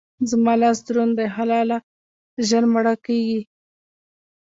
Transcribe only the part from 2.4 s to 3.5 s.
ژر مړه کېږي.